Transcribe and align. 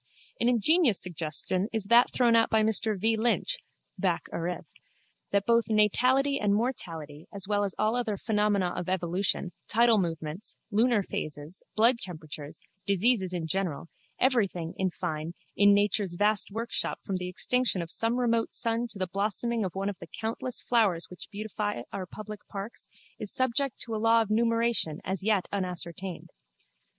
An 0.39 0.49
ingenious 0.49 0.99
suggestion 0.99 1.67
is 1.71 1.83
that 1.83 2.11
thrown 2.11 2.35
out 2.35 2.49
by 2.49 2.63
Mr 2.63 2.99
V. 2.99 3.15
Lynch 3.15 3.57
(Bacc. 4.01 4.21
Arith.) 4.33 4.65
that 5.29 5.45
both 5.45 5.65
natality 5.67 6.39
and 6.41 6.55
mortality, 6.55 7.27
as 7.31 7.47
well 7.47 7.63
as 7.63 7.75
all 7.77 7.95
other 7.95 8.17
phenomena 8.17 8.73
of 8.75 8.89
evolution, 8.89 9.51
tidal 9.67 9.99
movements, 9.99 10.55
lunar 10.71 11.03
phases, 11.03 11.61
blood 11.75 11.99
temperatures, 11.99 12.59
diseases 12.87 13.31
in 13.31 13.45
general, 13.45 13.89
everything, 14.17 14.73
in 14.75 14.89
fine, 14.89 15.35
in 15.55 15.71
nature's 15.71 16.15
vast 16.15 16.49
workshop 16.49 16.99
from 17.05 17.17
the 17.17 17.29
extinction 17.29 17.79
of 17.79 17.91
some 17.91 18.15
remote 18.17 18.55
sun 18.55 18.87
to 18.87 18.97
the 18.97 19.05
blossoming 19.05 19.63
of 19.63 19.75
one 19.75 19.87
of 19.87 19.99
the 19.99 20.07
countless 20.19 20.63
flowers 20.63 21.11
which 21.11 21.29
beautify 21.31 21.83
our 21.93 22.07
public 22.07 22.39
parks 22.47 22.89
is 23.19 23.31
subject 23.31 23.77
to 23.79 23.93
a 23.93 24.01
law 24.01 24.19
of 24.23 24.31
numeration 24.31 24.99
as 25.05 25.21
yet 25.23 25.45
unascertained. 25.51 26.31